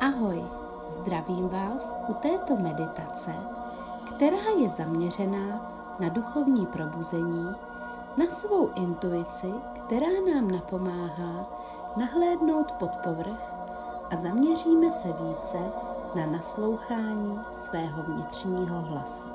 [0.00, 0.44] Ahoj,
[0.88, 3.34] zdravím vás u této meditace,
[4.16, 7.54] která je zaměřená na duchovní probuzení,
[8.16, 9.54] na svou intuici,
[9.86, 11.46] která nám napomáhá
[11.96, 13.52] nahlédnout pod povrch
[14.10, 15.58] a zaměříme se více
[16.14, 19.28] na naslouchání svého vnitřního hlasu.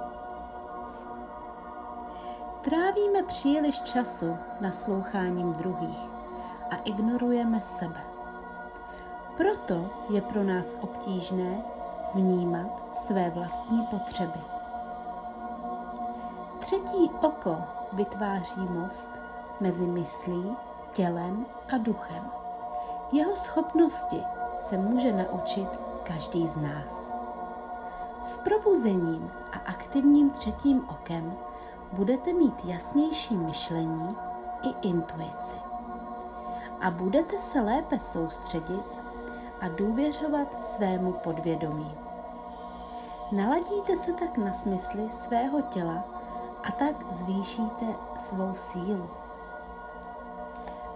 [2.62, 6.10] Trávíme příliš času nasloucháním druhých
[6.72, 8.15] a ignorujeme sebe.
[9.38, 11.64] Proto je pro nás obtížné
[12.14, 14.40] vnímat své vlastní potřeby.
[16.60, 17.58] Třetí oko
[17.94, 19.10] vytváří most
[19.60, 20.56] mezi myslí,
[20.94, 22.32] tělem a duchem.
[23.12, 24.24] Jeho schopnosti
[24.58, 25.68] se může naučit
[26.04, 27.14] každý z nás.
[28.22, 31.34] S probuzením a aktivním třetím okem
[31.94, 34.18] budete mít jasnější myšlení
[34.62, 35.56] i intuici.
[36.82, 39.05] A budete se lépe soustředit
[39.62, 41.92] a důvěřovat svému podvědomí.
[43.32, 46.04] Naladíte se tak na smysly svého těla
[46.64, 49.10] a tak zvýšíte svou sílu.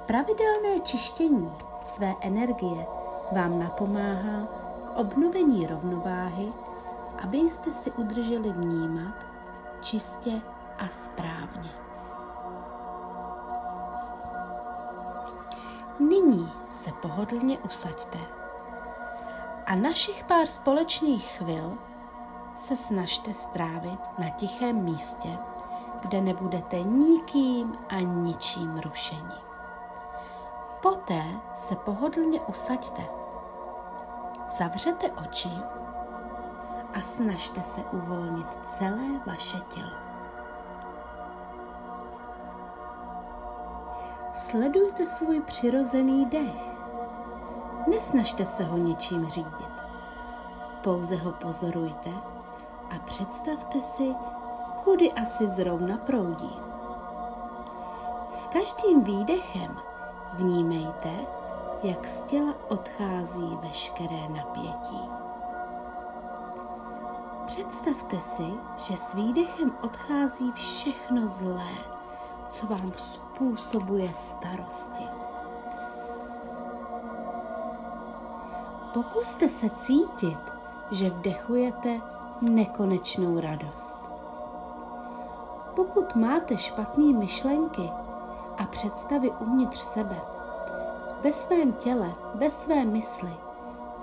[0.05, 1.53] Pravidelné čištění
[1.85, 2.85] své energie
[3.31, 4.47] vám napomáhá
[4.85, 6.53] k obnovení rovnováhy,
[7.23, 9.15] abyste si udrželi vnímat
[9.81, 10.41] čistě
[10.77, 11.69] a správně.
[15.99, 18.38] Nyní se pohodlně usaďte
[19.69, 21.77] a našich pár společných chvil
[22.55, 25.37] se snažte strávit na tichém místě,
[26.01, 29.37] kde nebudete nikým a ničím rušeni.
[30.81, 33.05] Poté se pohodlně usaďte.
[34.57, 35.51] Zavřete oči
[36.93, 39.91] a snažte se uvolnit celé vaše tělo.
[44.35, 46.78] Sledujte svůj přirozený dech.
[47.87, 49.83] Nesnažte se ho ničím řídit.
[50.83, 52.09] Pouze ho pozorujte
[52.89, 54.15] a představte si,
[54.83, 56.59] kudy asi zrovna proudí.
[58.31, 59.77] S každým výdechem
[60.33, 61.09] vnímejte,
[61.83, 65.09] jak z těla odchází veškeré napětí.
[67.45, 71.71] Představte si, že s výdechem odchází všechno zlé,
[72.47, 75.03] co vám způsobuje starosti.
[78.93, 80.39] Pokuste se cítit,
[80.91, 82.01] že vdechujete
[82.41, 83.99] nekonečnou radost.
[85.75, 87.91] Pokud máte špatné myšlenky
[88.57, 90.21] a představy uvnitř sebe,
[91.23, 93.33] ve svém těle, ve své mysli,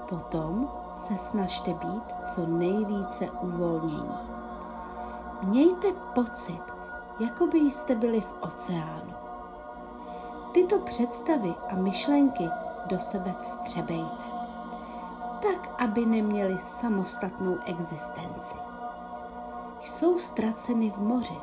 [0.09, 4.19] potom se snažte být co nejvíce uvolnění.
[5.43, 6.63] Mějte pocit,
[7.21, 9.15] jako by jste byli v oceánu.
[10.53, 12.51] Tyto představy a myšlenky
[12.87, 14.26] do sebe vstřebejte,
[15.43, 18.55] tak, aby neměli samostatnou existenci.
[19.81, 21.37] Jsou ztraceny v moři.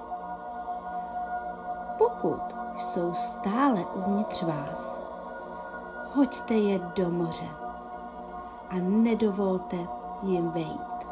[1.97, 2.41] Pokud
[2.79, 4.99] jsou stále uvnitř vás,
[6.13, 7.49] hoďte je do moře
[8.69, 9.77] a nedovolte
[10.23, 11.07] jim vejít.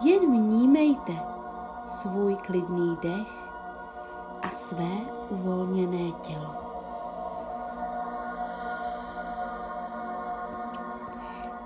[0.00, 1.12] Jen vnímejte
[1.86, 3.28] svůj klidný dech
[4.42, 4.90] a své
[5.30, 6.63] uvolněné tělo.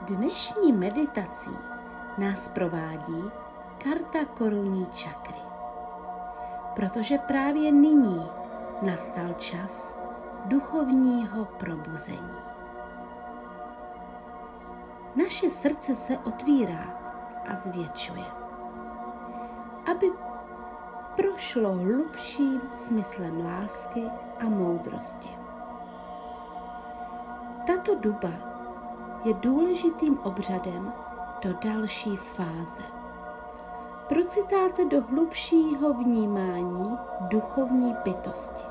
[0.08, 1.50] Dnešní meditací
[2.18, 3.30] nás provádí
[3.78, 5.38] karta korunní čakry,
[6.74, 8.26] protože právě nyní
[8.82, 9.94] nastal čas
[10.44, 12.38] duchovního probuzení.
[15.16, 16.84] Naše srdce se otvírá
[17.48, 18.24] a zvětšuje,
[19.90, 20.10] aby
[21.16, 24.04] prošlo hlubším smyslem lásky
[24.40, 25.30] a moudrosti.
[27.66, 28.47] Tato duba
[29.24, 30.92] je důležitým obřadem
[31.42, 32.82] do další fáze.
[34.08, 38.64] Procitáte do hlubšího vnímání duchovní bytosti.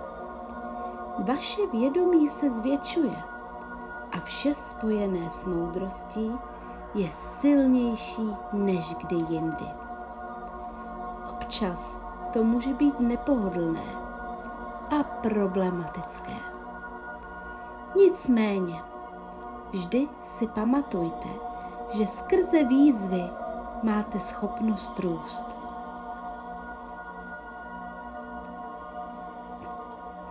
[1.19, 3.15] Vaše vědomí se zvětšuje
[4.11, 6.31] a vše spojené s moudrostí
[6.93, 9.65] je silnější než kdy jindy.
[11.31, 11.99] Občas
[12.33, 13.85] to může být nepohodlné
[14.99, 16.35] a problematické.
[17.95, 18.81] Nicméně,
[19.71, 21.29] vždy si pamatujte,
[21.93, 23.23] že skrze výzvy
[23.83, 25.45] máte schopnost růst.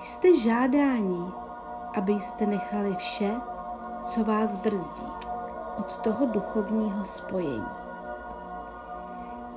[0.01, 1.33] Jste žádání,
[1.97, 3.41] abyste nechali vše,
[4.07, 5.07] co vás brzdí,
[5.79, 7.67] od toho duchovního spojení.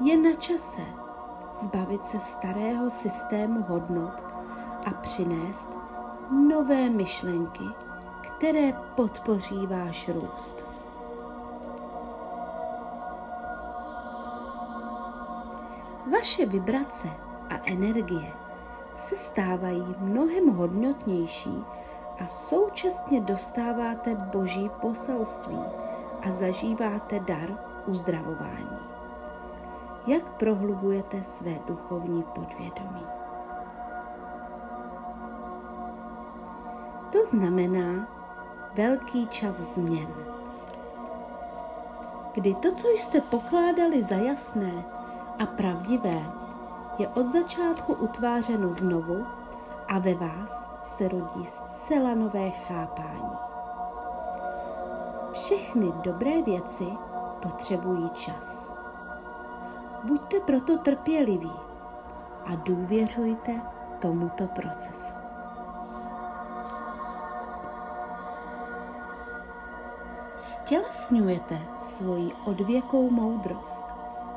[0.03, 0.81] Je na čase
[1.61, 4.23] zbavit se starého systému hodnot
[4.85, 5.69] a přinést
[6.31, 7.63] nové myšlenky,
[8.39, 10.65] které podpoří váš růst.
[16.11, 17.07] Vaše vibrace
[17.49, 18.33] a energie
[18.97, 21.63] se stávají mnohem hodnotnější
[22.19, 25.59] a současně dostáváte boží poselství
[26.21, 27.53] a zažíváte dar
[27.85, 28.79] uzdravování.
[30.07, 33.03] Jak prohlubujete své duchovní podvědomí?
[37.11, 38.18] To znamená,
[38.73, 40.07] velký čas změn.
[42.33, 44.83] Kdy to, co jste pokládali za jasné
[45.39, 46.31] a pravdivé,
[46.97, 49.25] je od začátku utvářeno znovu
[49.87, 53.31] a ve vás se rodí zcela nové chápání.
[55.31, 56.87] Všechny dobré věci
[57.41, 58.71] potřebují čas.
[60.03, 61.53] Buďte proto trpěliví
[62.45, 63.61] a důvěřujte
[63.99, 65.28] tomuto procesu.
[70.39, 73.85] Stělesňujete svoji odvěkou moudrost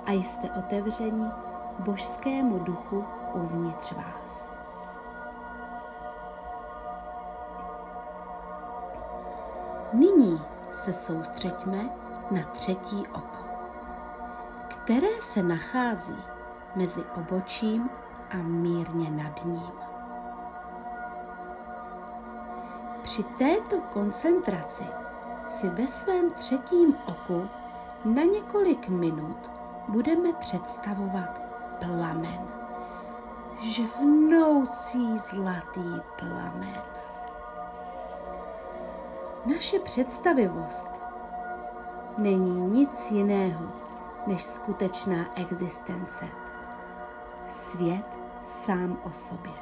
[0.07, 1.31] a jste otevření
[1.79, 3.05] božskému duchu
[3.35, 4.53] uvnitř vás.
[9.93, 10.41] Nyní
[10.71, 11.91] se soustřeďme
[12.31, 13.45] na třetí oko,
[14.69, 16.23] které se nachází
[16.75, 17.91] mezi obočím
[18.31, 19.73] a mírně nad ním.
[23.03, 25.02] Při této koncentraci
[25.53, 27.49] si ve svém třetím oku
[28.05, 29.51] na několik minut
[29.89, 31.43] budeme představovat
[31.79, 32.49] plamen.
[33.61, 36.83] Žhnoucí zlatý plamen.
[39.55, 40.91] Naše představivost
[42.19, 43.65] není nic jiného
[44.27, 46.29] než skutečná existence.
[47.49, 48.07] Svět
[48.45, 49.53] sám o sobě.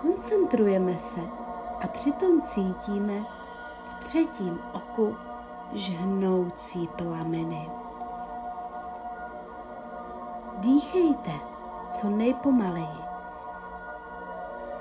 [0.00, 1.45] Koncentrujeme se
[1.84, 3.24] a přitom cítíme
[3.84, 5.16] v třetím oku
[5.72, 7.70] žhnoucí plameny.
[10.58, 11.32] Dýchejte
[11.90, 13.06] co nejpomaleji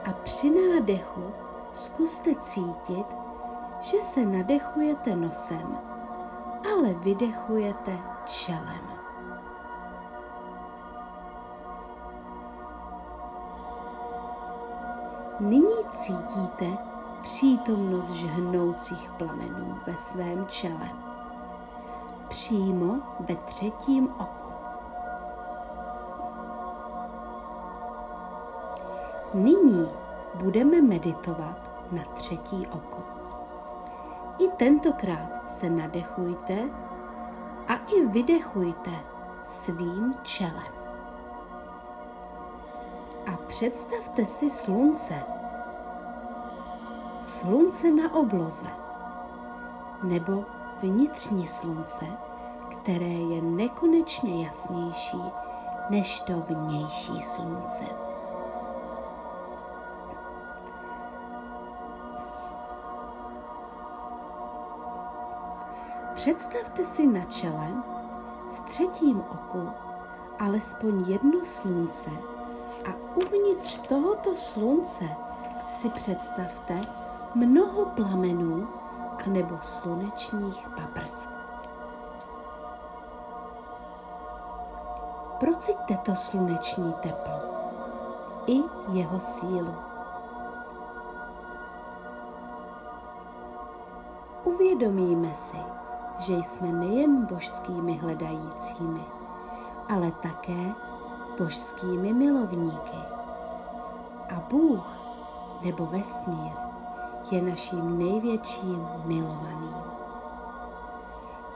[0.06, 1.34] a při nádechu
[1.74, 3.06] zkuste cítit,
[3.82, 5.78] že se nadechujete nosem,
[6.74, 8.95] ale vydechujete čelem.
[15.40, 16.78] Nyní cítíte
[17.22, 20.90] přítomnost žhnoucích plamenů ve svém čele,
[22.28, 24.52] přímo ve třetím oku.
[29.34, 29.90] Nyní
[30.36, 33.04] budeme meditovat na třetí oko.
[34.40, 36.70] I tentokrát se nadechujte
[37.68, 38.92] a i vydechujte
[39.44, 40.75] svým čelem.
[43.34, 45.24] A představte si slunce.
[47.22, 48.68] Slunce na obloze.
[50.04, 50.46] Nebo
[50.82, 52.06] vnitřní slunce,
[52.70, 55.22] které je nekonečně jasnější
[55.90, 57.84] než to vnější slunce.
[66.14, 67.68] Představte si na čele
[68.54, 69.70] v třetím oku
[70.40, 72.10] alespoň jedno slunce
[72.90, 75.04] a uvnitř tohoto slunce
[75.68, 76.74] si představte
[77.36, 78.68] mnoho plamenů
[79.26, 81.34] anebo slunečních paprsků.
[85.40, 87.40] Prociťte to sluneční teplo
[88.48, 89.76] i jeho sílu.
[94.44, 95.58] Uvědomíme si,
[96.20, 99.06] že jsme nejen božskými hledajícími,
[99.90, 100.74] ale také
[101.38, 102.98] božskými milovníky.
[104.30, 104.88] A Bůh
[105.64, 106.52] nebo vesmír
[107.32, 109.76] je naším největším milovaným.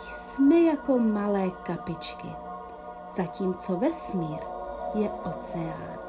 [0.02, 2.28] Jsme jako malé kapičky,
[3.12, 4.40] zatímco vesmír
[4.94, 6.00] je oceán.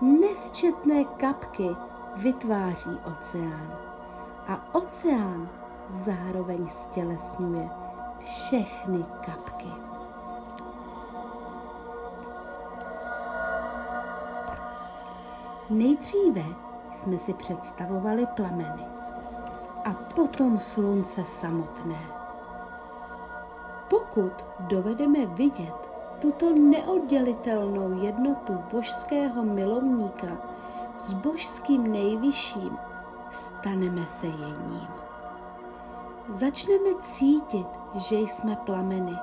[0.00, 1.76] Nesčetné kapky
[2.16, 3.78] vytváří oceán
[4.48, 5.48] a oceán
[5.86, 7.70] zároveň stělesňuje
[8.20, 9.89] všechny kapky.
[15.70, 16.44] Nejdříve
[16.92, 18.84] jsme si představovali plameny
[19.84, 22.00] a potom slunce samotné.
[23.90, 30.38] Pokud dovedeme vidět tuto neoddělitelnou jednotu božského milovníka
[31.00, 32.78] s božským nejvyšším,
[33.30, 34.88] staneme se jedním
[36.34, 39.16] začneme cítit, že jsme plameny.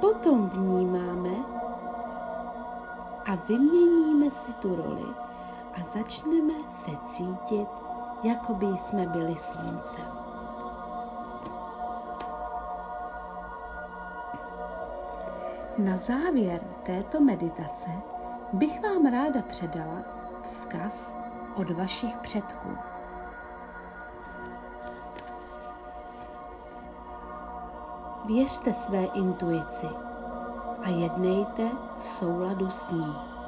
[0.00, 1.36] Potom vnímáme
[3.26, 5.29] a vyměníme si tu roli
[5.80, 7.68] a začneme se cítit,
[8.22, 9.98] jako by jsme byli slunce.
[15.78, 17.90] Na závěr této meditace
[18.52, 19.96] bych vám ráda předala
[20.42, 21.16] vzkaz
[21.54, 22.68] od vašich předků.
[28.26, 29.88] Věřte své intuici
[30.84, 33.39] a jednejte v souladu s ní.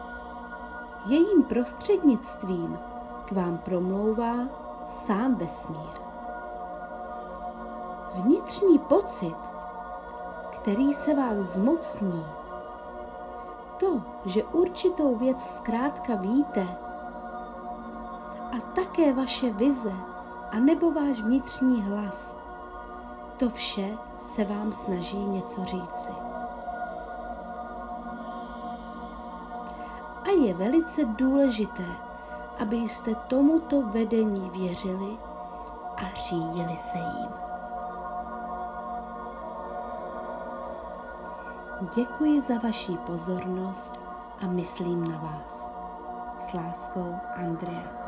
[1.07, 2.79] Jejím prostřednictvím
[3.25, 4.35] k vám promlouvá
[4.85, 6.03] sám vesmír.
[8.15, 9.37] Vnitřní pocit,
[10.51, 12.25] který se vás zmocní,
[13.81, 16.67] to, že určitou věc zkrátka víte,
[18.53, 19.93] a také vaše vize,
[20.51, 22.37] anebo váš vnitřní hlas,
[23.37, 23.99] to vše
[24.35, 26.32] se vám snaží něco říci.
[30.33, 31.87] Je velice důležité,
[32.59, 35.17] abyste tomuto vedení věřili
[35.97, 37.29] a řídili se jím.
[41.95, 44.01] Děkuji za vaši pozornost
[44.41, 45.71] a myslím na vás.
[46.41, 48.02] S láskou Andrea.